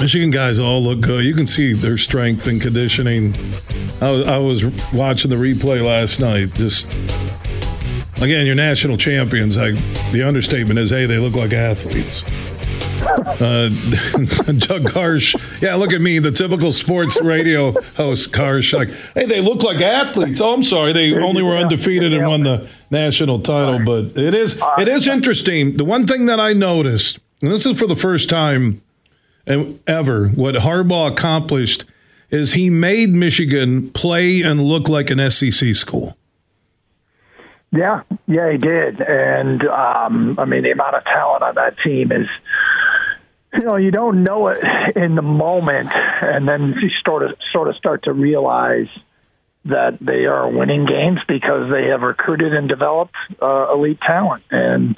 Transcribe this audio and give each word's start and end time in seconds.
Michigan 0.00 0.28
guys 0.30 0.58
all 0.58 0.82
look 0.82 1.00
good. 1.00 1.24
You 1.24 1.34
can 1.34 1.46
see 1.46 1.72
their 1.72 1.96
strength 1.96 2.46
and 2.48 2.60
conditioning. 2.60 3.34
I 4.02 4.10
was, 4.10 4.28
I 4.28 4.38
was 4.38 4.64
watching 4.92 5.30
the 5.30 5.36
replay 5.36 5.84
last 5.84 6.20
night. 6.20 6.52
Just 6.54 6.86
again, 8.22 8.44
your 8.44 8.54
national 8.54 8.98
champions. 8.98 9.56
I, 9.56 9.70
the 10.12 10.22
understatement 10.22 10.78
is, 10.78 10.90
hey, 10.90 11.06
they 11.06 11.18
look 11.18 11.34
like 11.34 11.54
athletes. 11.54 12.24
Uh, 13.02 13.68
Doug 14.58 14.84
Karsch, 14.84 15.62
yeah, 15.62 15.74
look 15.76 15.92
at 15.92 16.00
me, 16.00 16.18
the 16.18 16.32
typical 16.32 16.72
sports 16.72 17.20
radio 17.22 17.72
host, 17.94 18.32
Karsch. 18.32 18.74
Like, 18.74 18.90
hey, 19.14 19.24
they 19.24 19.40
look 19.40 19.62
like 19.62 19.80
athletes. 19.80 20.42
Oh, 20.42 20.52
I'm 20.52 20.62
sorry, 20.62 20.92
they 20.92 21.14
only 21.14 21.42
were 21.42 21.56
undefeated 21.56 22.12
and 22.12 22.26
won 22.26 22.42
the 22.42 22.68
national 22.90 23.40
title. 23.40 23.78
But 23.84 24.18
it 24.18 24.34
is 24.34 24.60
it 24.78 24.88
is 24.88 25.08
interesting. 25.08 25.78
The 25.78 25.84
one 25.84 26.06
thing 26.06 26.26
that 26.26 26.38
I 26.38 26.52
noticed, 26.52 27.18
and 27.40 27.50
this 27.50 27.64
is 27.64 27.78
for 27.78 27.86
the 27.86 27.96
first 27.96 28.28
time 28.28 28.82
ever, 29.46 30.28
what 30.28 30.56
Harbaugh 30.56 31.10
accomplished 31.12 31.84
is 32.30 32.52
he 32.52 32.70
made 32.70 33.10
Michigan 33.10 33.90
play 33.90 34.42
and 34.42 34.64
look 34.64 34.88
like 34.88 35.10
an 35.10 35.30
SEC 35.30 35.74
school. 35.74 36.16
Yeah, 37.72 38.02
yeah, 38.26 38.52
he 38.52 38.58
did, 38.58 39.00
and 39.00 39.62
um, 39.66 40.36
I 40.38 40.44
mean 40.44 40.62
the 40.62 40.70
amount 40.70 40.94
of 40.94 41.04
talent 41.04 41.42
on 41.42 41.54
that 41.56 41.76
team 41.84 42.12
is 42.12 42.26
you 43.52 43.62
know 43.62 43.76
you 43.76 43.90
don't 43.90 44.22
know 44.22 44.48
it 44.48 44.62
in 44.96 45.14
the 45.14 45.22
moment. 45.22 45.90
And 45.92 46.48
then 46.48 46.74
you 46.80 46.88
sort 47.04 47.24
of 47.24 47.36
sort 47.52 47.68
of 47.68 47.76
start 47.76 48.04
to 48.04 48.12
realize 48.12 48.88
that 49.66 49.98
they 50.00 50.26
are 50.26 50.48
winning 50.48 50.86
games 50.86 51.18
because 51.26 51.70
they 51.70 51.88
have 51.88 52.02
recruited 52.02 52.54
and 52.54 52.68
developed 52.68 53.16
uh, 53.42 53.72
elite 53.72 54.00
talent. 54.00 54.44
And 54.50 54.96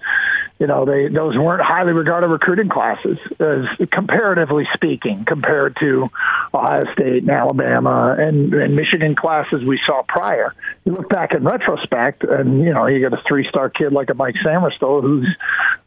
you 0.59 0.67
know, 0.67 0.85
they 0.85 1.07
those 1.09 1.37
weren't 1.37 1.63
highly 1.63 1.93
regarded 1.93 2.27
recruiting 2.27 2.69
classes, 2.69 3.17
as 3.39 3.87
comparatively 3.93 4.67
speaking, 4.75 5.25
compared 5.25 5.77
to 5.77 6.11
Ohio 6.53 6.85
State 6.93 7.23
and 7.23 7.31
Alabama 7.31 8.17
and, 8.19 8.53
and 8.53 8.75
Michigan 8.75 9.15
classes 9.15 9.63
we 9.65 9.79
saw 9.87 10.03
prior. 10.09 10.55
You 10.85 10.93
look 10.95 11.09
back 11.09 11.33
in 11.33 11.45
retrospect, 11.45 12.25
and 12.25 12.61
you 12.61 12.75
know, 12.75 12.87
you 12.87 13.09
got 13.09 13.17
a 13.17 13.23
three-star 13.29 13.71
kid 13.71 13.93
like 13.93 14.11
a 14.11 14.15
Mike 14.15 14.35
Sainristil, 14.45 15.03
who's 15.03 15.29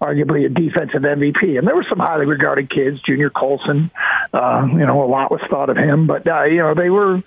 arguably 0.02 0.46
a 0.46 0.50
defensive 0.50 1.02
MVP, 1.02 1.58
and 1.58 1.68
there 1.68 1.76
were 1.76 1.86
some 1.90 2.00
highly 2.00 2.26
regarded 2.26 2.70
kids, 2.70 3.02
Junior 3.02 3.30
Colson. 3.30 3.92
Uh, 4.34 4.68
you 4.72 4.86
know, 4.86 5.04
a 5.04 5.10
lot 5.10 5.32
was 5.32 5.42
thought 5.50 5.70
of 5.70 5.76
him, 5.76 6.08
but 6.08 6.26
uh, 6.26 6.44
you 6.46 6.60
know, 6.60 6.74
they 6.76 6.90
were 6.90 7.22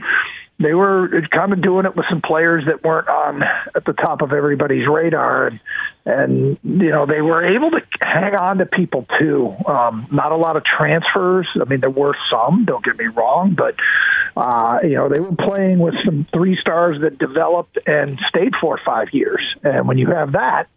they 0.58 0.72
were 0.72 1.22
kind 1.33 1.52
of 1.52 1.60
doing 1.62 1.84
it 1.84 1.97
with 1.97 2.06
some 2.08 2.22
players 2.22 2.64
that 2.66 2.84
weren't 2.84 3.08
on 3.08 3.42
at 3.74 3.84
the 3.84 3.92
top 3.92 4.22
of 4.22 4.33
everybody's 4.33 4.86
radar, 4.86 5.48
and, 5.48 5.61
and 6.06 6.58
you 6.62 6.91
know 6.91 7.06
they 7.06 7.20
were 7.20 7.44
able 7.44 7.70
to 7.72 7.80
hang 8.00 8.34
on 8.36 8.58
to 8.58 8.66
people 8.66 9.06
too. 9.19 9.55
Um, 9.66 10.06
not 10.12 10.30
a 10.30 10.36
lot 10.36 10.56
of 10.56 10.62
transfers. 10.64 11.48
I 11.61 11.64
mean, 11.64 11.80
there 11.80 11.91
were 11.91 12.16
some. 12.30 12.64
Don't 12.66 12.84
get 12.84 12.96
me 12.96 13.06
wrong, 13.06 13.56
but 13.56 13.74
uh, 14.36 14.78
you 14.84 14.94
know 14.94 15.08
they 15.08 15.19
were 15.19 15.34
playing 15.34 15.80
with 15.80 15.94
some 16.05 16.27
three 16.33 16.56
stars 16.61 16.98
that 17.02 17.18
developed 17.18 17.78
and 17.86 18.20
stayed 18.28 18.52
for 18.61 18.78
five 18.86 19.08
years. 19.12 19.42
And 19.64 19.89
when 19.89 19.98
you 19.98 20.06
have 20.08 20.33
that, 20.33 20.68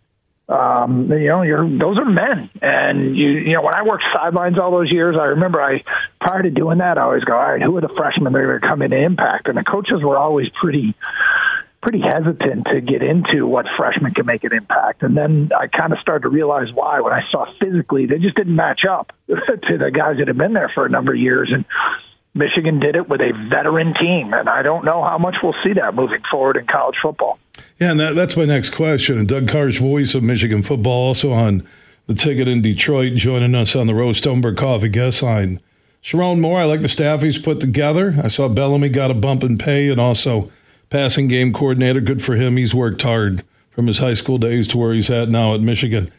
um, 0.50 1.12
you 1.12 1.28
know, 1.28 1.42
you're 1.42 1.67
those 1.67 1.98
are 1.98 2.06
men, 2.06 2.50
and 2.62 3.17
you 3.17 3.30
you 3.30 3.53
know 3.53 3.62
when 3.62 3.76
I 3.76 3.84
worked 3.84 4.06
sidelines 4.16 4.58
all 4.58 4.72
those 4.72 4.92
years, 4.92 5.17
I 5.20 5.26
remember 5.26 5.62
I 5.62 5.84
prior 6.22 6.42
to 6.42 6.50
doing 6.50 6.78
that, 6.78 6.98
I 6.98 7.02
always 7.02 7.26
go, 7.26 7.34
all 7.34 7.52
right, 7.52 7.62
who 7.62 7.76
are 7.76 7.81
the 7.81 7.90
freshmen 7.90 8.31
that 8.31 8.40
are 8.40 8.59
going 8.59 8.92
to 8.92 8.98
impact? 8.98 9.50
And 9.50 9.58
the 9.58 9.64
coaches 9.64 10.02
were 10.02 10.18
always 10.18 10.48
pretty 10.50 10.95
pretty 11.81 12.00
hesitant 12.00 12.66
to 12.68 12.81
get 12.81 13.03
into 13.03 13.45
what 13.45 13.66
freshmen 13.75 14.14
can 14.14 14.25
make 14.25 14.44
an 14.44 14.53
impact. 14.53 15.03
And 15.03 15.16
then 15.16 15.52
I 15.58 15.68
kind 15.68 15.94
of 15.94 16.00
started 16.00 16.23
to 16.23 16.30
realize 16.30 16.72
why 16.73 17.02
when 17.02 17.14
I 17.14 17.22
saw 17.30 17.45
physically 17.59 18.06
they 18.06 18.18
just 18.18 18.36
didn't 18.36 18.56
match 18.56 18.81
up 18.90 19.12
to 19.28 19.78
the 19.78 19.92
guys 19.92 20.18
that 20.18 20.28
had 20.28 20.38
been 20.38 20.53
there 20.53 20.72
for 20.73 20.86
a 20.86 20.90
number 20.90 21.14
of 21.14 21.20
years. 21.20 21.52
And 21.53 21.66
Michigan 22.34 22.80
did 22.80 22.95
it 22.95 23.09
with 23.09 23.20
a 23.20 23.34
veteran 23.50 23.94
team, 24.00 24.34
and 24.34 24.48
I 24.48 24.62
don't 24.62 24.86
know 24.86 25.03
how 25.03 25.18
much 25.18 25.36
we'll 25.42 25.56
see 25.64 25.73
that 25.73 25.94
moving 25.95 26.22
forward 26.30 26.56
in 26.56 26.68
college 26.68 26.95
football. 27.02 27.40
Yeah, 27.80 27.91
and 27.91 28.00
that, 28.00 28.16
that's 28.16 28.38
my 28.38 28.45
next 28.45 28.72
question. 28.72 29.18
And 29.18 29.28
Doug 29.28 29.47
Karsch, 29.47 29.79
voice 29.79 30.16
of 30.16 30.23
Michigan 30.23 30.63
football, 30.63 31.07
also 31.07 31.31
on 31.31 31.68
the 32.07 32.13
ticket 32.13 32.47
in 32.47 32.62
Detroit, 32.62 33.13
joining 33.13 33.53
us 33.53 33.75
on 33.75 33.88
the 33.88 33.94
Rose 33.94 34.19
Stoneberg 34.19 34.57
Coffee 34.57 34.90
guest 34.90 35.22
line. 35.22 35.59
Sherrone 36.01 36.40
Moore, 36.40 36.62
I 36.62 36.66
like 36.66 36.81
the 36.81 36.88
staff 36.88 37.22
he's 37.22 37.38
put 37.38 37.59
together. 37.59 38.16
I 38.23 38.29
saw 38.29 38.47
Bellamy 38.47 38.90
got 38.90 39.12
a 39.12 39.16
bump 39.16 39.44
in 39.44 39.57
pay 39.57 39.90
and 39.90 40.00
also 40.00 40.51
passing 40.90 41.28
game 41.28 41.51
coordinator. 41.51 42.00
Good 42.00 42.23
for 42.23 42.35
him. 42.35 42.57
He's 42.57 42.73
worked 42.73 43.01
hard 43.01 43.44
from 43.72 43.88
his 43.88 43.97
high 43.97 44.13
school 44.13 44.38
days 44.38 44.68
to 44.69 44.78
where 44.78 44.94
he's 44.94 45.09
at 45.09 45.29
now 45.29 45.53
at 45.53 45.62
Michigan. 45.62 46.09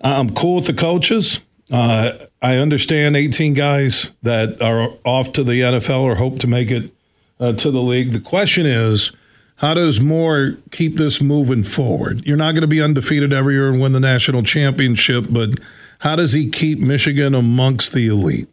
I'm 0.00 0.34
cool 0.34 0.56
with 0.56 0.66
the 0.66 0.74
coaches. 0.74 1.40
Uh, 1.70 2.12
I 2.40 2.56
understand 2.56 3.16
18 3.16 3.54
guys 3.54 4.12
that 4.22 4.62
are 4.62 4.90
off 5.04 5.32
to 5.32 5.44
the 5.44 5.60
NFL 5.60 6.02
or 6.02 6.14
hope 6.14 6.38
to 6.40 6.46
make 6.46 6.70
it 6.70 6.94
uh, 7.40 7.52
to 7.52 7.70
the 7.70 7.82
league. 7.82 8.12
The 8.12 8.20
question 8.20 8.66
is, 8.66 9.12
how 9.56 9.74
does 9.74 10.00
Moore 10.00 10.56
keep 10.70 10.96
this 10.96 11.22
moving 11.22 11.64
forward? 11.64 12.26
You're 12.26 12.36
not 12.36 12.52
going 12.52 12.62
to 12.62 12.68
be 12.68 12.82
undefeated 12.82 13.32
every 13.32 13.54
year 13.54 13.70
and 13.70 13.80
win 13.80 13.92
the 13.92 14.00
national 14.00 14.42
championship, 14.42 15.26
but 15.30 15.58
how 16.00 16.16
does 16.16 16.34
he 16.34 16.50
keep 16.50 16.78
Michigan 16.78 17.34
amongst 17.34 17.92
the 17.92 18.06
elite? 18.06 18.48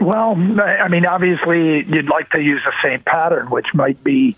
Well, 0.00 0.36
I 0.60 0.88
mean, 0.88 1.06
obviously, 1.06 1.84
you'd 1.84 2.08
like 2.08 2.30
to 2.30 2.40
use 2.40 2.60
the 2.64 2.72
same 2.82 3.02
pattern, 3.02 3.50
which 3.50 3.66
might 3.74 4.02
be 4.04 4.36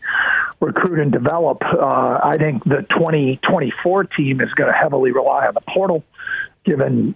recruit 0.61 0.99
and 0.99 1.13
develop. 1.13 1.63
Uh, 1.63 2.19
I 2.23 2.37
think 2.39 2.65
the 2.65 2.87
2024 2.91 4.05
team 4.05 4.41
is 4.41 4.53
going 4.55 4.73
to 4.73 4.77
heavily 4.77 5.13
rely 5.13 5.47
on 5.47 5.55
the 5.55 5.61
portal, 5.61 6.03
given 6.65 7.15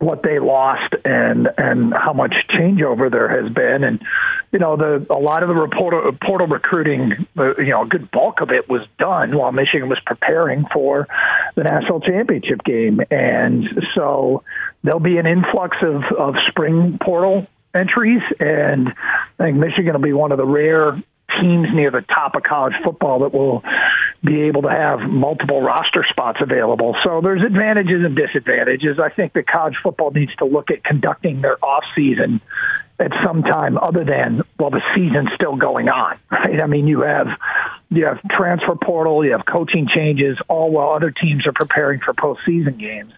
what 0.00 0.22
they 0.22 0.38
lost 0.38 0.94
and 1.04 1.48
and 1.58 1.94
how 1.94 2.14
much 2.14 2.34
changeover 2.48 3.10
there 3.10 3.28
has 3.28 3.52
been. 3.52 3.84
And 3.84 4.02
you 4.50 4.58
know 4.58 4.76
the 4.76 5.06
a 5.10 5.18
lot 5.18 5.42
of 5.42 5.50
the 5.50 5.68
portal, 5.76 6.12
portal 6.24 6.46
recruiting 6.46 7.26
uh, 7.38 7.56
you 7.56 7.70
know 7.70 7.82
a 7.82 7.86
good 7.86 8.10
bulk 8.10 8.40
of 8.40 8.50
it 8.50 8.68
was 8.68 8.80
done 8.98 9.36
while 9.36 9.52
Michigan 9.52 9.88
was 9.88 10.00
preparing 10.04 10.64
for 10.72 11.06
the 11.54 11.64
national 11.64 12.00
championship 12.00 12.64
game. 12.64 13.00
And 13.10 13.68
so 13.94 14.42
there'll 14.82 15.00
be 15.00 15.18
an 15.18 15.26
influx 15.26 15.76
of 15.82 16.02
of 16.18 16.34
spring 16.48 16.98
portal 17.00 17.46
entries. 17.74 18.22
And 18.40 18.88
I 19.38 19.44
think 19.44 19.58
Michigan 19.58 19.92
will 19.92 20.00
be 20.00 20.14
one 20.14 20.32
of 20.32 20.38
the 20.38 20.46
rare 20.46 21.00
teams 21.40 21.68
near 21.72 21.90
the 21.90 22.02
top 22.02 22.34
of 22.34 22.42
college 22.42 22.74
football 22.82 23.20
that 23.20 23.34
will 23.34 23.62
be 24.22 24.42
able 24.42 24.62
to 24.62 24.68
have 24.68 25.00
multiple 25.00 25.62
roster 25.62 26.04
spots 26.10 26.38
available. 26.42 26.94
So 27.02 27.20
there's 27.22 27.42
advantages 27.42 28.04
and 28.04 28.14
disadvantages. 28.14 28.98
I 28.98 29.08
think 29.08 29.32
that 29.32 29.46
college 29.46 29.76
football 29.82 30.10
needs 30.10 30.34
to 30.36 30.46
look 30.46 30.70
at 30.70 30.84
conducting 30.84 31.40
their 31.40 31.62
off 31.64 31.84
season 31.96 32.40
at 32.98 33.12
some 33.24 33.42
time 33.42 33.78
other 33.78 34.04
than 34.04 34.42
while 34.58 34.70
the 34.70 34.82
season's 34.94 35.30
still 35.34 35.56
going 35.56 35.88
on. 35.88 36.18
Right? 36.30 36.62
I 36.62 36.66
mean, 36.66 36.86
you 36.86 37.02
have 37.02 37.26
you 37.90 38.06
have 38.06 38.18
transfer 38.30 38.74
portal, 38.74 39.24
you 39.24 39.32
have 39.32 39.44
coaching 39.44 39.88
changes, 39.94 40.38
all 40.48 40.70
while 40.70 40.90
other 40.90 41.10
teams 41.10 41.46
are 41.46 41.52
preparing 41.52 42.00
for 42.00 42.14
postseason 42.14 42.78
games, 42.78 43.12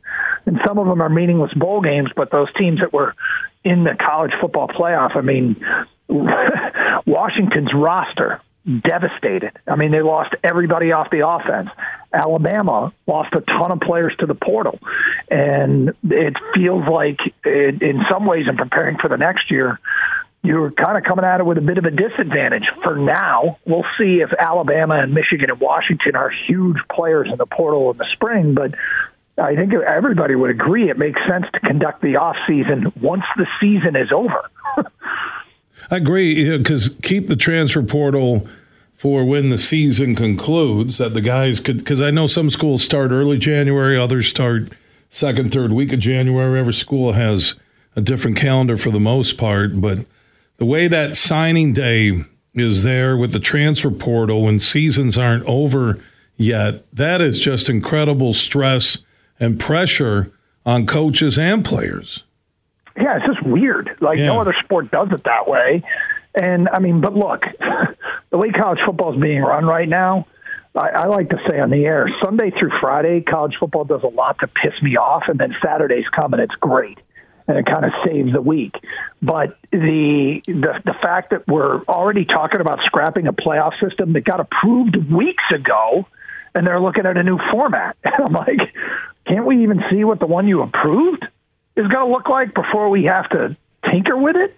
and 0.45 0.59
some 0.67 0.79
of 0.79 0.87
them 0.87 1.01
are 1.01 1.09
meaningless 1.09 1.53
bowl 1.55 1.83
games. 1.83 2.11
But 2.17 2.33
those 2.33 2.49
teams 2.55 2.81
that 2.81 2.93
were 2.93 3.15
in 3.63 3.85
the 3.85 3.95
college 3.95 4.33
football 4.41 4.67
playoff, 4.67 5.15
I 5.15 5.21
mean, 5.21 5.65
Washington's 7.07 7.73
roster 7.73 8.41
devastated. 8.67 9.53
I 9.67 9.77
mean, 9.77 9.91
they 9.91 10.03
lost 10.03 10.35
everybody 10.43 10.93
off 10.93 11.11
the 11.11 11.27
offense. 11.27 11.71
Alabama 12.13 12.93
lost 13.07 13.35
a 13.35 13.41
ton 13.41 13.73
of 13.73 13.81
players 13.81 14.15
to 14.21 14.27
the 14.27 14.35
portal. 14.35 14.79
And 15.31 15.95
it 16.05 16.37
feels 16.55 16.87
like, 16.89 17.19
it, 17.45 17.83
in 17.83 18.03
some 18.11 18.27
ways, 18.27 18.47
in 18.49 18.57
preparing 18.57 18.99
for 18.99 19.09
the 19.09 19.17
next 19.17 19.51
year, 19.51 19.81
you're 20.43 20.73
kind 20.73 20.99
of 20.99 21.05
coming 21.05 21.25
at 21.25 21.41
it 21.41 21.47
with 21.47 21.59
a 21.59 21.63
bit 21.63 21.79
of 21.79 21.85
a 21.85 21.91
disadvantage 21.91 22.69
for 22.83 22.97
now. 22.97 23.59
We'll 23.65 23.87
see 23.97 24.21
if 24.21 24.33
Alabama 24.33 24.97
and 24.97 25.15
Michigan 25.15 25.51
and 25.51 25.61
Washington 25.61 26.17
are 26.17 26.31
huge 26.31 26.79
players 26.91 27.29
in 27.31 27.39
the 27.39 27.47
portal 27.47 27.91
in 27.93 27.97
the 27.97 28.07
spring, 28.07 28.55
but 28.55 28.75
I 29.39 29.55
think 29.55 29.73
everybody 29.73 30.35
would 30.35 30.51
agree 30.51 30.91
it 30.91 30.99
makes 30.99 31.21
sense 31.27 31.47
to 31.55 31.61
conduct 31.61 32.03
the 32.03 32.17
off 32.17 32.37
season 32.47 32.93
once 33.01 33.25
the 33.37 33.47
season 33.61 33.97
is 33.97 34.13
over. 34.13 34.51
I 35.93 35.97
agree 35.97 36.57
because 36.57 36.89
keep 37.03 37.29
the 37.29 37.37
transfer 37.37 37.83
portal 37.83 38.49
for 38.95 39.27
when 39.27 39.51
the 39.51 39.59
season 39.59 40.15
concludes 40.15 40.97
that 40.97 41.13
the 41.13 41.21
guys 41.21 41.61
could 41.61 41.77
because 41.77 42.01
I 42.01 42.11
know 42.11 42.27
some 42.27 42.49
schools 42.49 42.83
start 42.83 43.11
early 43.11 43.37
January, 43.37 43.99
others 43.99 44.27
start 44.27 44.73
second, 45.11 45.53
third 45.53 45.71
week 45.71 45.93
of 45.93 45.99
January. 45.99 46.59
Every 46.59 46.73
school 46.73 47.13
has 47.13 47.57
a 47.95 48.01
different 48.01 48.39
calendar 48.39 48.79
for 48.79 48.91
the 48.91 48.99
most 48.99 49.37
part, 49.37 49.83
but 49.83 50.07
the 50.57 50.65
way 50.65 50.89
that 50.89 51.15
signing 51.15 51.75
day 51.75 52.23
is 52.55 52.85
there 52.85 53.15
with 53.15 53.33
the 53.33 53.39
transfer 53.39 53.91
portal 53.91 54.45
when 54.45 54.61
seasons 54.61 55.19
aren't 55.19 55.45
over 55.45 56.03
yet, 56.39 56.91
that 56.91 57.21
is 57.21 57.39
just 57.39 57.69
incredible 57.69 58.33
stress 58.33 58.97
and 59.39 59.61
pressure 59.61 60.33
on 60.65 60.87
coaches 60.87 61.39
and 61.39 61.67
players 61.67 62.25
yeah, 62.97 63.17
it's 63.17 63.27
just 63.27 63.47
weird. 63.47 63.97
Like 64.01 64.19
yeah. 64.19 64.27
no 64.27 64.41
other 64.41 64.55
sport 64.65 64.91
does 64.91 65.09
it 65.13 65.25
that 65.25 65.49
way. 65.49 65.83
And 66.35 66.69
I 66.69 66.79
mean, 66.79 67.01
but 67.01 67.15
look, 67.15 67.43
the 68.31 68.39
way 68.39 68.51
college 68.51 68.81
football 68.85 69.15
is 69.15 69.21
being 69.21 69.43
run 69.43 69.67
right 69.67 69.89
now, 69.89 70.27
I, 70.75 70.89
I 70.89 71.07
like 71.07 71.29
to 71.31 71.39
say 71.49 71.61
on 71.61 71.71
the 71.71 71.85
air, 71.85 72.09
Sunday 72.25 72.51
through 72.51 72.71
Friday, 72.81 73.21
college 73.21 73.55
football 73.61 73.85
does 73.85 74.03
a 74.03 74.09
lot 74.09 74.39
to 74.41 74.47
piss 74.47 74.73
me 74.83 74.97
off, 74.97 75.25
and 75.29 75.39
then 75.39 75.55
Saturdays 75.63 76.07
come 76.15 76.33
and 76.33 76.43
it's 76.43 76.55
great. 76.55 76.99
and 77.49 77.59
it 77.59 77.67
kind 77.67 77.85
of 77.85 77.93
saves 78.07 78.33
the 78.33 78.41
week. 78.41 78.75
But 79.21 79.59
the, 79.71 80.41
the 80.47 80.81
the 80.85 80.95
fact 81.03 81.31
that 81.31 81.47
we're 81.47 81.83
already 81.85 82.25
talking 82.25 82.61
about 82.61 82.79
scrapping 82.87 83.27
a 83.27 83.33
playoff 83.33 83.73
system 83.81 84.13
that 84.15 84.25
got 84.25 84.41
approved 84.41 84.97
weeks 85.11 85.45
ago, 85.55 86.07
and 86.55 86.67
they're 86.67 86.81
looking 86.81 87.05
at 87.05 87.17
a 87.17 87.23
new 87.23 87.39
format, 87.51 87.97
and 88.05 88.15
I'm 88.25 88.33
like, 88.33 88.61
can't 89.27 89.47
we 89.47 89.63
even 89.65 89.83
see 89.91 90.05
what 90.05 90.21
the 90.21 90.27
one 90.27 90.49
you 90.49 90.63
approved 90.63 91.27
is 91.77 91.87
going 91.89 92.07
to 92.07 92.13
look 92.13 92.29
like 92.29 92.55
before 92.55 92.89
we 92.89 93.05
have 93.05 93.29
to 93.31 93.57
tinker 93.91 94.17
with 94.17 94.37
it? 94.37 94.57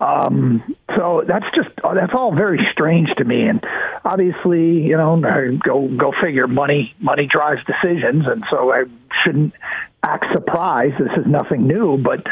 Um, 0.00 0.76
so 0.96 1.24
that's 1.26 1.46
just 1.54 1.70
that's 1.82 2.12
all 2.14 2.34
very 2.34 2.66
strange 2.72 3.08
to 3.16 3.24
me. 3.24 3.48
And 3.48 3.64
obviously, 4.04 4.82
you 4.82 4.96
know, 4.96 5.20
go 5.62 5.88
go 5.88 6.12
figure. 6.20 6.46
Money 6.46 6.94
money 6.98 7.26
drives 7.26 7.60
decisions, 7.64 8.26
and 8.26 8.44
so 8.50 8.72
I 8.72 8.84
shouldn't 9.22 9.54
act 10.02 10.26
surprised. 10.32 10.94
This 10.98 11.12
is 11.16 11.26
nothing 11.26 11.66
new, 11.66 11.96
but 11.96 12.26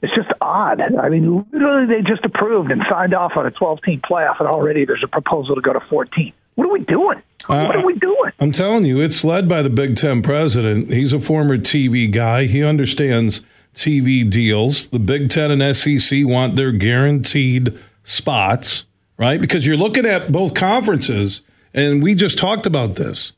it's 0.00 0.14
just 0.14 0.28
odd. 0.40 0.80
I 0.80 1.08
mean, 1.08 1.44
literally, 1.52 1.86
they 1.86 2.08
just 2.08 2.24
approved 2.24 2.70
and 2.70 2.84
signed 2.88 3.14
off 3.14 3.32
on 3.36 3.46
a 3.46 3.50
12 3.50 3.82
team 3.82 4.00
playoff, 4.00 4.38
and 4.38 4.48
already 4.48 4.84
there's 4.84 5.02
a 5.02 5.08
proposal 5.08 5.56
to 5.56 5.60
go 5.60 5.72
to 5.72 5.80
14. 5.80 6.32
What 6.54 6.66
are 6.66 6.72
we 6.72 6.84
doing? 6.84 7.22
What 7.46 7.76
are 7.76 7.86
we 7.86 7.94
uh, 7.94 7.98
doing? 7.98 8.32
I'm 8.38 8.52
telling 8.52 8.84
you, 8.84 9.00
it's 9.00 9.24
led 9.24 9.48
by 9.48 9.62
the 9.62 9.70
Big 9.70 9.96
Ten 9.96 10.22
president. 10.22 10.92
He's 10.92 11.12
a 11.12 11.20
former 11.20 11.56
TV 11.56 12.10
guy. 12.10 12.44
He 12.44 12.62
understands 12.62 13.42
TV 13.78 14.28
deals. 14.28 14.88
The 14.88 14.98
Big 14.98 15.30
Ten 15.30 15.50
and 15.50 15.76
SEC 15.76 16.20
want 16.24 16.56
their 16.56 16.72
guaranteed 16.72 17.78
spots, 18.02 18.84
right? 19.16 19.40
Because 19.40 19.66
you're 19.66 19.76
looking 19.76 20.04
at 20.04 20.32
both 20.32 20.54
conferences, 20.54 21.42
and 21.72 22.02
we 22.02 22.14
just 22.14 22.38
talked 22.38 22.66
about 22.66 22.96
this. 22.96 23.32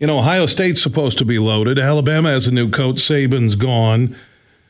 You 0.00 0.08
know, 0.08 0.18
Ohio 0.18 0.46
State's 0.46 0.82
supposed 0.82 1.16
to 1.18 1.24
be 1.24 1.38
loaded. 1.38 1.78
Alabama 1.78 2.30
has 2.30 2.48
a 2.48 2.52
new 2.52 2.70
coach. 2.70 2.96
Saban's 2.96 3.54
gone. 3.54 4.16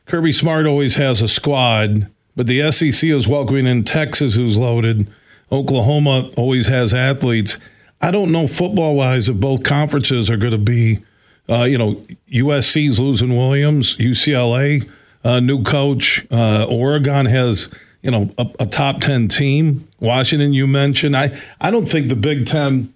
Kirby 0.05 0.33
Smart 0.33 0.67
always 0.67 0.97
has 0.97 1.23
a 1.23 1.29
squad, 1.29 2.11
but 2.37 2.47
the 2.47 2.71
SEC 2.71 3.09
is 3.09 3.27
welcoming 3.27 3.67
in 3.67 3.85
Texas, 3.85 4.37
who's 4.37 4.59
loaded. 4.59 5.09
Oklahoma 5.51 6.31
always 6.37 6.67
has 6.69 6.93
athletes. 6.93 7.59
I 8.01 8.11
don't 8.11 8.31
know 8.31 8.47
football 8.47 8.95
wise 8.95 9.29
if 9.29 9.37
both 9.37 9.65
conferences 9.65 10.31
are 10.31 10.37
going 10.37 10.53
to 10.53 10.59
be, 10.59 11.01
uh, 11.49 11.65
you 11.65 11.79
know, 11.79 11.95
USC's 12.31 13.01
losing 13.01 13.37
Williams, 13.37 13.97
UCLA, 13.97 14.89
uh, 15.25 15.41
new 15.41 15.63
coach. 15.63 16.27
Uh, 16.31 16.67
Oregon 16.69 17.27
has, 17.27 17.69
you 18.03 18.11
know, 18.11 18.31
a, 18.39 18.47
a, 18.61 18.67
top 18.67 19.01
10 19.01 19.29
team. 19.29 19.89
Washington, 20.01 20.53
you 20.53 20.67
mentioned. 20.67 21.17
I, 21.17 21.39
I 21.61 21.71
don't 21.71 21.87
think 21.87 22.09
the 22.09 22.17
Big 22.17 22.47
Ten 22.47 22.93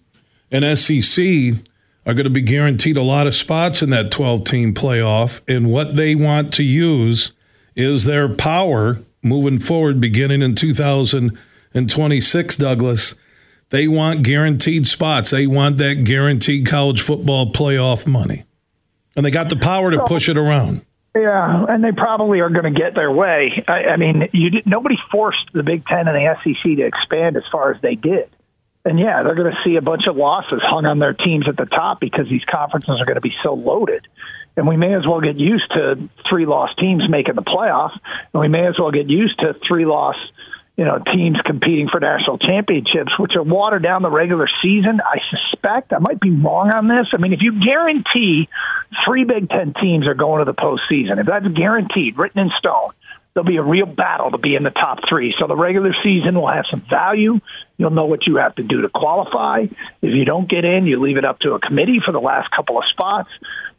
and 0.51 0.79
SEC 0.79 1.25
are 2.05 2.15
going 2.15 2.25
to 2.25 2.31
be 2.31 2.43
guaranteed 2.43 2.97
a 2.97 3.03
lot 3.03 3.27
of 3.27 3.35
spots 3.35 3.83
in 3.83 3.91
that 3.91 4.11
12 4.11 4.45
team 4.45 4.75
playoff. 4.75 5.41
And 5.49 5.71
what 5.71 5.97
they 5.97 6.15
want 6.15 6.53
to 6.55 6.65
use 6.65 7.33
is 7.75 8.05
their 8.05 8.29
power 8.29 8.99
moving 9.23 9.59
forward, 9.59 10.01
beginning 10.01 10.43
in 10.43 10.55
2026, 10.55 12.57
Douglas. 12.57 13.15
They 13.71 13.89
want 13.89 14.23
guaranteed 14.23 14.87
spots. 14.87 15.31
They 15.31 15.47
want 15.47 15.79
that 15.79 16.05
guaranteed 16.05 16.67
college 16.67 17.01
football 17.01 17.53
playoff 17.53 18.07
money. 18.07 18.45
And 19.17 19.25
they 19.25 19.31
got 19.31 19.49
the 19.49 19.57
power 19.57 19.91
to 19.91 20.05
push 20.05 20.29
it 20.29 20.37
around. 20.37 20.85
Yeah, 21.15 21.67
and 21.69 21.85
they 21.85 21.93
probably 21.93 22.41
are 22.41 22.49
going 22.49 22.73
to 22.73 22.79
get 22.79 22.95
their 22.95 23.11
way. 23.11 23.65
I, 23.69 23.85
I 23.85 23.97
mean, 23.97 24.29
you 24.33 24.51
did, 24.51 24.67
nobody 24.67 24.97
forced 25.11 25.53
the 25.53 25.63
Big 25.63 25.85
Ten 25.87 26.09
and 26.09 26.17
the 26.17 26.37
SEC 26.43 26.63
to 26.63 26.87
expand 26.87 27.37
as 27.37 27.43
far 27.53 27.73
as 27.73 27.83
they 27.83 27.97
did. 27.97 28.31
And 28.85 28.99
yeah, 28.99 29.23
they're 29.23 29.35
going 29.35 29.55
to 29.55 29.61
see 29.63 29.77
a 29.77 29.83
bunch 29.83 30.07
of 30.09 30.17
losses 30.17 30.61
hung 30.63 30.87
on 30.87 30.99
their 30.99 31.13
teams 31.13 31.47
at 31.49 31.57
the 31.57 31.67
top 31.67 32.01
because 32.01 32.29
these 32.29 32.45
conferences 32.51 32.97
are 32.99 33.05
going 33.05 33.17
to 33.17 33.21
be 33.21 33.35
so 33.43 33.53
loaded. 33.53 34.09
And 34.57 34.67
we 34.67 34.77
may 34.77 34.95
as 34.95 35.07
well 35.07 35.21
get 35.21 35.39
used 35.39 35.71
to 35.73 36.09
three 36.29 36.47
loss 36.47 36.71
teams 36.77 37.09
making 37.09 37.35
the 37.35 37.43
playoff, 37.43 37.93
and 38.33 38.41
we 38.41 38.49
may 38.49 38.67
as 38.67 38.79
well 38.79 38.91
get 38.91 39.09
used 39.09 39.39
to 39.41 39.55
three 39.67 39.85
loss 39.85 40.17
you 40.77 40.87
know, 40.87 40.99
teams 41.13 41.39
competing 41.45 41.89
for 41.89 42.01
national 42.01 42.39
championships, 42.39 43.13
which 43.19 43.37
are 43.37 43.43
watered 43.43 43.83
down 43.83 44.01
the 44.01 44.11
regular 44.11 44.49
season. 44.63 45.01
I 45.05 45.19
suspect 45.31 45.93
I 45.93 45.99
might 45.99 46.19
be 46.19 46.31
wrong 46.31 46.71
on 46.71 46.89
this. 46.89 47.09
I 47.13 47.19
mean, 47.19 47.33
if 47.35 47.43
you 47.43 47.63
guarantee 47.63 48.49
three 49.05 49.25
Big 49.25 49.49
Ten 49.49 49.75
teams 49.81 50.07
are 50.07 50.15
going 50.15 50.45
to 50.45 50.45
the 50.45 50.55
postseason, 50.55 51.19
if 51.19 51.27
that's 51.27 51.47
guaranteed, 51.49 52.19
written 52.19 52.41
in 52.41 52.51
stone, 52.59 52.91
there'll 53.35 53.49
be 53.49 53.57
a 53.57 53.63
real 53.63 53.87
battle 53.87 54.31
to 54.31 54.39
be 54.39 54.55
in 54.55 54.63
the 54.63 54.71
top 54.71 54.99
three. 55.09 55.35
So 55.39 55.47
the 55.47 55.57
regular 55.57 55.95
season 56.03 56.35
will 56.35 56.51
have 56.51 56.65
some 56.71 56.83
value. 56.89 57.41
You'll 57.79 57.91
know 57.91 58.07
what 58.07 58.27
you 58.27 58.37
have 58.37 58.55
to 58.57 58.63
do 58.63 58.83
to 58.83 58.89
qualify. 58.89 59.63
If 60.03 60.15
you 60.15 60.25
don't 60.25 60.49
get 60.49 60.65
in, 60.65 60.87
you 60.87 61.01
leave 61.01 61.17
it 61.17 61.25
up 61.25 61.41
to 61.41 61.53
a 61.53 61.61
committee 61.61 62.01
for 62.05 62.13
the 62.13 62.21
last 62.21 62.51
couple 62.51 62.79
of 62.79 62.85
spots. 62.91 63.31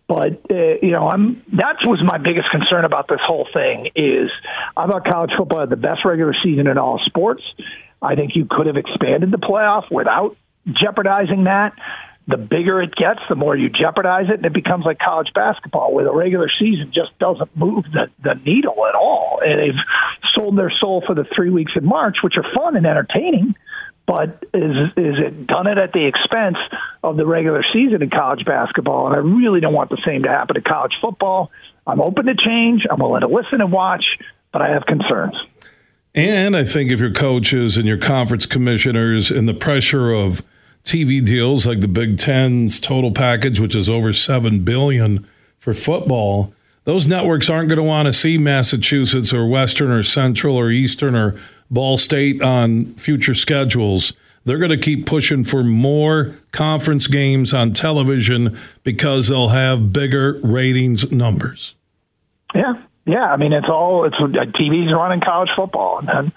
But 0.08 0.52
uh, 0.52 0.78
you 0.82 0.92
know, 0.92 1.08
I'm 1.08 1.44
that 1.54 1.78
was 1.86 2.02
my 2.04 2.18
biggest 2.18 2.50
concern 2.52 2.84
about 2.84 3.08
this 3.08 3.22
whole 3.26 3.48
thing 3.54 3.90
is 3.96 4.30
I 4.76 4.86
thought 4.86 5.06
college 5.06 5.32
football 5.38 5.62
had 5.62 5.70
the 5.70 5.78
best 5.78 6.04
regular 6.04 6.36
season 6.44 6.68
in 6.68 6.78
all 6.78 7.00
sports. 7.06 7.42
I 8.02 8.16
think 8.16 8.36
you 8.36 8.46
could 8.50 8.68
have 8.68 8.76
expanded 8.76 9.32
the 9.32 9.38
playoff 9.38 9.90
without 9.90 10.36
jeopardizing 10.68 11.46
that. 11.46 11.74
The 12.26 12.38
bigger 12.38 12.82
it 12.82 12.96
gets, 12.96 13.20
the 13.28 13.36
more 13.36 13.56
you 13.56 13.70
jeopardize 13.70 14.28
it, 14.30 14.36
and 14.36 14.46
it 14.46 14.54
becomes 14.54 14.86
like 14.86 14.98
college 15.00 15.28
basketball, 15.36 15.94
where 15.94 16.06
the 16.06 16.14
regular 16.14 16.50
season 16.58 16.92
just 16.94 17.18
doesn't 17.20 17.56
move 17.56 17.84
the, 17.92 18.10
the 18.24 18.36
needle 18.46 18.86
at 18.88 18.96
all. 18.96 19.42
And 19.46 19.60
they've 19.60 19.82
sold 20.34 20.58
their 20.58 20.72
soul 20.80 21.04
for 21.06 21.16
the 21.16 21.26
three 21.36 21.50
weeks 21.50 21.74
in 21.76 21.86
March, 21.86 22.18
which 22.24 22.36
are 22.38 22.46
fun 22.56 22.78
and 22.78 22.86
entertaining, 22.86 23.56
but 24.06 24.46
is 24.54 24.76
is 24.98 25.16
it 25.20 25.48
done 25.48 25.68
it 25.68 25.78
at 25.78 25.94
the 25.94 26.06
expense 26.06 26.58
of 27.04 27.18
the 27.18 27.26
regular 27.26 27.64
season 27.74 28.02
in 28.02 28.10
college 28.10 28.46
basketball? 28.46 29.08
And 29.08 29.16
I 29.16 29.20
really 29.20 29.60
don't 29.60 29.74
want 29.74 29.90
the 29.90 30.02
same 30.06 30.24
to 30.24 30.30
happen 30.30 30.56
to 30.56 30.62
college 30.62 30.94
football. 31.02 31.52
I'm 31.86 32.02
open 32.02 32.26
to 32.26 32.36
change. 32.36 32.84
I'm 32.90 33.00
willing 33.00 33.22
to 33.22 33.28
listen 33.28 33.62
and 33.62 33.72
watch, 33.72 34.06
but 34.52 34.62
I 34.62 34.70
have 34.70 34.86
concerns. 34.86 35.36
And 36.16 36.56
I 36.56 36.64
think 36.64 36.92
if 36.92 37.00
your 37.00 37.12
coaches 37.12 37.78
and 37.78 37.86
your 37.86 37.98
conference 37.98 38.46
commissioners 38.46 39.32
and 39.32 39.48
the 39.48 39.54
pressure 39.54 40.12
of 40.12 40.44
TV 40.84 41.24
deals 41.24 41.66
like 41.66 41.80
the 41.80 41.88
Big 41.88 42.18
Ten's 42.18 42.80
total 42.80 43.12
package, 43.12 43.60
which 43.60 43.76
is 43.76 43.90
over 43.90 44.14
seven 44.14 44.60
billion 44.60 45.26
for 45.60 45.74
football, 45.74 46.54
those 46.84 47.08
networks 47.08 47.50
aren't 47.50 47.70
going 47.70 47.78
to 47.78 47.84
want 47.84 48.08
to 48.08 48.14
see 48.14 48.38
Massachusetts 48.38 49.34
or 49.34 49.48
Western 49.48 49.92
or 49.92 50.04
Central 50.04 50.58
or 50.58 50.70
Eastern 50.70 51.16
or 51.16 51.40
Ball 51.72 51.98
State 51.98 52.42
on 52.42 52.94
future 52.96 53.34
schedules. 53.34 54.12
They're 54.44 54.58
going 54.58 54.72
to 54.72 54.78
keep 54.78 55.06
pushing 55.06 55.46
for 55.46 55.64
more 55.64 56.36
conference 56.52 57.08
games 57.08 57.54
on 57.54 57.72
television 57.72 58.58
because 58.84 59.30
they'll 59.30 59.50
have 59.50 59.94
bigger 59.94 60.38
ratings 60.44 61.10
numbers. 61.10 61.76
Yeah, 62.54 62.74
yeah. 63.06 63.32
I 63.32 63.38
mean, 63.38 63.54
it's 63.54 63.70
all 63.70 64.04
it's 64.04 64.18
uh, 64.20 64.28
TV's 64.28 64.94
running 64.94 65.22
college 65.22 65.50
football, 65.56 66.00
and 66.00 66.34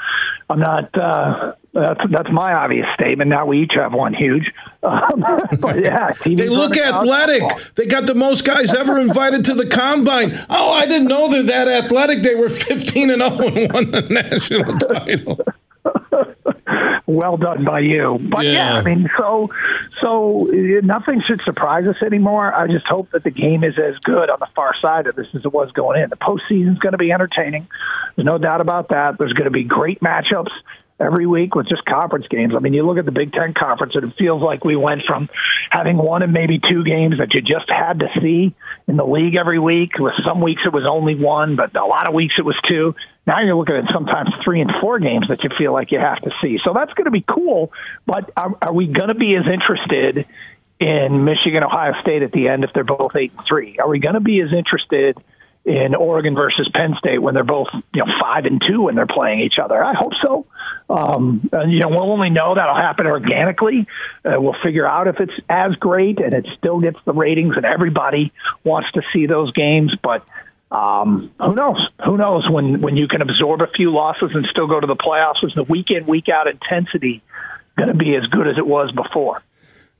I'm 0.48 0.60
not. 0.60 0.96
Uh, 0.96 1.54
that's 1.80 2.00
that's 2.10 2.30
my 2.30 2.52
obvious 2.54 2.86
statement. 2.94 3.28
Now 3.28 3.46
we 3.46 3.62
each 3.62 3.72
have 3.74 3.92
one 3.92 4.14
huge. 4.14 4.50
Um, 4.82 5.24
but 5.60 5.82
yeah, 5.82 6.12
they 6.24 6.48
look 6.48 6.76
athletic. 6.76 7.42
They 7.74 7.86
got 7.86 8.06
the 8.06 8.14
most 8.14 8.44
guys 8.44 8.74
ever 8.74 8.98
invited 8.98 9.44
to 9.46 9.54
the 9.54 9.66
combine. 9.66 10.32
Oh, 10.48 10.72
I 10.72 10.86
didn't 10.86 11.08
know 11.08 11.28
they're 11.28 11.42
that 11.42 11.68
athletic. 11.68 12.22
They 12.22 12.34
were 12.34 12.48
15 12.66 13.10
and 13.10 13.20
0 13.20 13.48
and 13.48 13.72
won 13.72 13.90
the 13.90 14.02
national 14.02 14.72
title. 14.78 15.40
well 17.06 17.36
done 17.36 17.64
by 17.64 17.80
you. 17.80 18.18
But 18.20 18.46
yeah. 18.46 18.52
yeah. 18.52 18.74
I 18.76 18.82
mean, 18.82 19.10
so 19.18 19.50
so 20.00 20.48
nothing 20.82 21.20
should 21.20 21.42
surprise 21.42 21.86
us 21.86 22.02
anymore. 22.02 22.54
I 22.54 22.68
just 22.68 22.86
hope 22.86 23.10
that 23.10 23.24
the 23.24 23.30
game 23.30 23.64
is 23.64 23.78
as 23.78 23.98
good 23.98 24.30
on 24.30 24.38
the 24.40 24.48
far 24.54 24.74
side 24.80 25.06
of 25.06 25.16
this 25.16 25.26
as 25.34 25.44
it 25.44 25.52
was 25.52 25.70
going 25.72 26.02
in. 26.02 26.10
The 26.10 26.16
postseason 26.16 26.72
is 26.72 26.78
going 26.78 26.92
to 26.92 26.98
be 26.98 27.12
entertaining. 27.12 27.68
There's 28.14 28.26
no 28.26 28.38
doubt 28.38 28.60
about 28.60 28.88
that. 28.88 29.18
There's 29.18 29.32
going 29.34 29.44
to 29.44 29.50
be 29.50 29.64
great 29.64 30.00
matchups 30.00 30.52
every 30.98 31.26
week 31.26 31.54
with 31.54 31.68
just 31.68 31.84
conference 31.84 32.26
games. 32.28 32.54
I 32.56 32.60
mean, 32.60 32.72
you 32.72 32.86
look 32.86 32.98
at 32.98 33.04
the 33.04 33.12
Big 33.12 33.32
Ten 33.32 33.54
conference, 33.54 33.94
and 33.94 34.04
it 34.04 34.16
feels 34.16 34.42
like 34.42 34.64
we 34.64 34.76
went 34.76 35.02
from 35.06 35.28
having 35.70 35.96
one 35.96 36.22
and 36.22 36.32
maybe 36.32 36.58
two 36.58 36.84
games 36.84 37.18
that 37.18 37.34
you 37.34 37.42
just 37.42 37.68
had 37.68 38.00
to 38.00 38.08
see 38.20 38.54
in 38.88 38.96
the 38.96 39.04
league 39.04 39.34
every 39.34 39.58
week. 39.58 39.98
With 39.98 40.14
some 40.24 40.40
weeks 40.40 40.62
it 40.64 40.72
was 40.72 40.86
only 40.88 41.14
one, 41.14 41.56
but 41.56 41.76
a 41.76 41.84
lot 41.84 42.08
of 42.08 42.14
weeks 42.14 42.34
it 42.38 42.44
was 42.44 42.56
two. 42.68 42.94
Now 43.26 43.40
you're 43.40 43.56
looking 43.56 43.76
at 43.76 43.92
sometimes 43.92 44.30
three 44.44 44.60
and 44.60 44.72
four 44.80 44.98
games 44.98 45.28
that 45.28 45.42
you 45.42 45.50
feel 45.58 45.72
like 45.72 45.90
you 45.92 45.98
have 45.98 46.20
to 46.22 46.30
see. 46.40 46.58
So 46.64 46.72
that's 46.72 46.92
going 46.94 47.06
to 47.06 47.10
be 47.10 47.24
cool. 47.26 47.72
But 48.06 48.30
are, 48.36 48.56
are 48.62 48.72
we 48.72 48.86
going 48.86 49.08
to 49.08 49.14
be 49.14 49.34
as 49.34 49.44
interested 49.46 50.26
in 50.78 51.24
Michigan, 51.24 51.64
Ohio 51.64 51.94
State 52.02 52.22
at 52.22 52.32
the 52.32 52.48
end 52.48 52.64
if 52.64 52.70
they're 52.72 52.84
both 52.84 53.16
eight 53.16 53.32
and 53.36 53.46
three? 53.46 53.78
Are 53.78 53.88
we 53.88 53.98
going 53.98 54.14
to 54.14 54.20
be 54.20 54.40
as 54.40 54.52
interested? 54.52 55.18
In 55.66 55.96
Oregon 55.96 56.36
versus 56.36 56.70
Penn 56.72 56.94
State 56.96 57.20
when 57.20 57.34
they're 57.34 57.44
both 57.44 57.66
you 57.92 58.04
know 58.04 58.12
five 58.20 58.46
and 58.46 58.62
two 58.64 58.82
when 58.82 58.94
they're 58.94 59.06
playing 59.06 59.40
each 59.40 59.58
other. 59.58 59.82
I 59.82 59.94
hope 59.94 60.12
so. 60.22 60.46
Um, 60.88 61.48
and, 61.52 61.72
you 61.72 61.80
know, 61.80 61.88
we'll 61.88 62.12
only 62.12 62.30
know 62.30 62.54
that'll 62.54 62.76
happen 62.76 63.06
organically. 63.06 63.88
Uh, 64.24 64.40
we'll 64.40 64.54
figure 64.62 64.86
out 64.86 65.08
if 65.08 65.18
it's 65.18 65.32
as 65.48 65.74
great 65.74 66.20
and 66.20 66.32
it 66.32 66.46
still 66.56 66.78
gets 66.78 66.98
the 67.04 67.12
ratings 67.12 67.56
and 67.56 67.66
everybody 67.66 68.32
wants 68.62 68.92
to 68.92 69.02
see 69.12 69.26
those 69.26 69.52
games. 69.52 69.92
But 70.00 70.24
um, 70.70 71.32
who 71.40 71.56
knows? 71.56 71.88
Who 72.04 72.16
knows 72.16 72.48
when 72.48 72.80
when 72.80 72.96
you 72.96 73.08
can 73.08 73.20
absorb 73.20 73.60
a 73.62 73.66
few 73.66 73.92
losses 73.92 74.30
and 74.34 74.46
still 74.46 74.68
go 74.68 74.78
to 74.78 74.86
the 74.86 74.96
playoffs? 74.96 75.44
Is 75.44 75.54
the 75.54 75.64
week 75.64 75.90
in 75.90 76.06
week 76.06 76.28
out 76.28 76.46
intensity 76.46 77.22
going 77.76 77.88
to 77.88 77.94
be 77.94 78.14
as 78.14 78.26
good 78.28 78.46
as 78.46 78.56
it 78.56 78.66
was 78.66 78.92
before? 78.92 79.42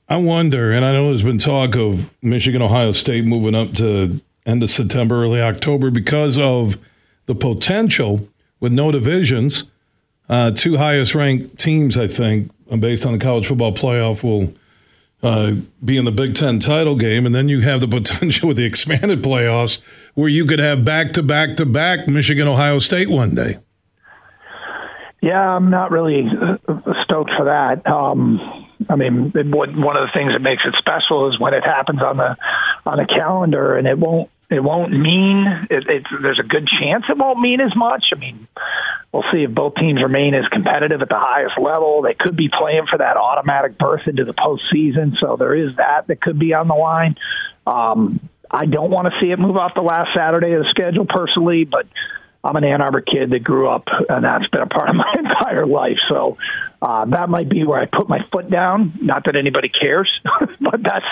I 0.09 0.15
wonder, 0.15 0.71
and 0.71 0.85
I 0.85 0.93
know 0.93 1.07
there's 1.07 1.23
been 1.23 1.37
talk 1.37 1.75
of 1.75 2.13
Michigan, 2.21 2.61
Ohio 2.61 2.93
State 2.93 3.25
moving 3.25 3.53
up 3.53 3.73
to 3.73 4.21
end 4.47 4.63
of 4.63 4.69
September, 4.71 5.23
early 5.23 5.41
October 5.41 5.91
because 5.91 6.39
of 6.39 6.77
the 7.27 7.35
potential 7.35 8.27
with 8.59 8.71
no 8.71 8.91
divisions. 8.91 9.65
Uh, 10.29 10.51
two 10.51 10.77
highest 10.77 11.13
ranked 11.13 11.59
teams, 11.59 11.97
I 11.97 12.07
think, 12.07 12.51
based 12.79 13.05
on 13.05 13.13
the 13.13 13.19
college 13.19 13.47
football 13.47 13.73
playoff, 13.73 14.23
will 14.23 14.53
uh, 15.23 15.55
be 15.83 15.97
in 15.97 16.05
the 16.05 16.11
Big 16.11 16.35
Ten 16.35 16.59
title 16.59 16.95
game, 16.95 17.25
and 17.25 17.35
then 17.35 17.49
you 17.49 17.61
have 17.61 17.81
the 17.81 17.87
potential 17.99 18.47
with 18.47 18.57
the 18.57 18.65
expanded 18.65 19.21
playoffs 19.21 19.81
where 20.15 20.29
you 20.29 20.45
could 20.45 20.59
have 20.59 20.83
back 20.83 21.11
to 21.13 21.23
back 21.23 21.55
to 21.57 21.65
back 21.65 22.07
Michigan 22.07 22.47
Ohio 22.47 22.79
State 22.79 23.09
one 23.09 23.35
day. 23.35 23.59
Yeah, 25.21 25.55
I'm 25.55 25.69
not 25.69 25.91
really 25.91 26.25
uh, 26.27 26.93
stoked 27.03 27.31
for 27.35 27.45
that. 27.45 27.85
Um, 27.87 28.39
I 28.89 28.95
mean, 28.95 29.31
it, 29.33 29.47
one 29.47 29.97
of 29.97 30.07
the 30.07 30.11
things 30.13 30.33
that 30.33 30.41
makes 30.41 30.63
it 30.65 30.75
special 30.77 31.29
is 31.29 31.39
when 31.39 31.53
it 31.53 31.63
happens 31.63 32.01
on 32.01 32.17
the 32.17 32.37
on 32.85 32.97
the 32.97 33.05
calendar, 33.05 33.75
and 33.75 33.87
it 33.87 33.97
won't 33.97 34.29
it 34.49 34.63
won't 34.63 34.91
mean 34.91 35.45
it, 35.69 35.85
it's 35.89 36.07
there's 36.21 36.39
a 36.39 36.47
good 36.47 36.67
chance 36.67 37.03
it 37.09 37.17
won't 37.17 37.39
mean 37.39 37.59
as 37.59 37.75
much. 37.75 38.05
I 38.13 38.17
mean, 38.17 38.47
we'll 39.11 39.25
see 39.31 39.43
if 39.43 39.51
both 39.51 39.75
teams 39.75 40.01
remain 40.01 40.33
as 40.33 40.47
competitive 40.47 41.01
at 41.01 41.09
the 41.09 41.19
highest 41.19 41.59
level. 41.59 42.01
They 42.01 42.13
could 42.13 42.37
be 42.37 42.49
playing 42.49 42.85
for 42.89 42.97
that 42.97 43.17
automatic 43.17 43.77
berth 43.77 44.07
into 44.07 44.23
the 44.23 44.33
postseason, 44.33 45.17
so 45.17 45.35
there 45.35 45.53
is 45.53 45.75
that 45.75 46.07
that 46.07 46.21
could 46.21 46.39
be 46.39 46.53
on 46.53 46.67
the 46.67 46.75
line. 46.75 47.17
Um, 47.65 48.21
I 48.49 48.65
don't 48.65 48.91
want 48.91 49.11
to 49.11 49.19
see 49.19 49.31
it 49.31 49.39
move 49.39 49.57
off 49.57 49.73
the 49.75 49.81
last 49.81 50.11
Saturday 50.15 50.53
of 50.53 50.63
the 50.63 50.69
schedule 50.69 51.05
personally, 51.05 51.65
but 51.65 51.85
I'm 52.47 52.55
an 52.55 52.63
Ann 52.63 52.81
Arbor 52.81 53.01
kid 53.01 53.31
that 53.31 53.43
grew 53.43 53.67
up, 53.67 53.87
and 54.07 54.23
that's 54.23 54.47
been 54.47 54.61
a 54.61 54.67
part 54.67 54.89
of 54.89 54.95
my 54.95 55.13
entire 55.19 55.65
life. 55.65 55.97
So 56.07 56.37
uh, 56.81 57.03
that 57.05 57.27
might 57.27 57.49
be 57.49 57.65
where 57.65 57.77
I 57.77 57.87
put 57.87 58.07
my 58.07 58.25
foot 58.31 58.49
down. 58.49 58.97
Not 59.01 59.25
that 59.25 59.35
anybody 59.35 59.67
cares, 59.67 60.09
but 60.61 60.81
that's 60.81 61.05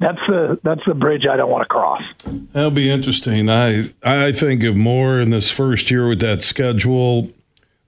that's 0.00 0.20
the 0.26 0.58
that's 0.62 0.80
the 0.86 0.94
bridge 0.94 1.26
I 1.30 1.36
don't 1.36 1.50
want 1.50 1.62
to 1.62 1.68
cross. 1.68 2.02
That'll 2.52 2.70
be 2.70 2.90
interesting. 2.90 3.50
I 3.50 3.90
I 4.02 4.32
think 4.32 4.64
of 4.64 4.78
more 4.78 5.20
in 5.20 5.28
this 5.28 5.50
first 5.50 5.90
year 5.90 6.08
with 6.08 6.20
that 6.20 6.40
schedule. 6.40 7.28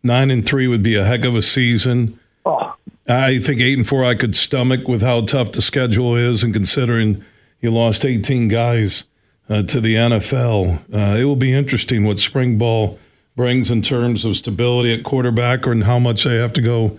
Nine 0.03 0.31
and 0.31 0.45
three 0.45 0.67
would 0.67 0.83
be 0.83 0.97
a 0.97 1.05
heck 1.05 1.25
of 1.25 1.35
a 1.35 1.43
season. 1.43 2.19
Oh. 2.45 2.75
I 3.09 3.39
think 3.39 3.63
eight 3.63 3.79
and 3.79 3.89
four 3.89 4.05
I 4.05 4.15
could 4.15 4.37
stomach 4.37 4.89
with 4.89 5.01
how 5.01 5.23
tough 5.23 5.53
the 5.53 5.63
schedule 5.63 6.17
is, 6.17 6.43
and 6.43 6.53
considering 6.53 7.25
you 7.63 7.71
lost 7.71 8.05
18 8.05 8.49
guys 8.49 9.05
uh, 9.51 9.63
to 9.65 9.81
the 9.81 9.97
NFL. 9.97 10.79
Uh, 10.95 11.19
it 11.19 11.25
will 11.25 11.37
be 11.37 11.53
interesting 11.53 12.05
what 12.05 12.19
spring 12.19 12.57
ball 12.57 12.99
brings 13.37 13.71
in 13.71 13.83
terms 13.83 14.25
of 14.25 14.37
stability 14.37 14.95
at 14.95 15.03
quarterback 15.03 15.67
and 15.67 15.85
how 15.85 15.99
much 15.99 16.25
they 16.25 16.37
have 16.37 16.53
to 16.55 16.63
go 16.63 16.99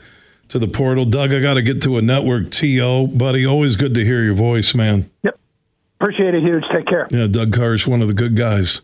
to 0.50 0.60
the 0.60 0.67
portal. 0.67 1.05
Doug, 1.05 1.34
I 1.34 1.39
got 1.39 1.55
to 1.55 1.62
get 1.62 1.81
to 1.84 1.98
a 1.98 2.01
network 2.01 2.51
TO, 2.51 3.08
buddy. 3.08 3.46
Always 3.46 3.75
good 3.75 3.93
to 3.93 4.03
hear 4.03 4.22
your 4.22 4.34
voice, 4.34 4.75
man. 4.75 5.10
Yep. 5.24 5.39
Appreciate 6.00 6.34
it, 6.34 6.43
huge. 6.43 6.63
Take 6.74 6.88
care. 6.88 7.08
Yeah, 7.10 7.27
Doug 7.27 7.51
Karsch, 7.51 7.88
one 7.88 8.01
of 8.01 8.08
the 8.08 8.13
good 8.13 8.36
guys 8.36 8.81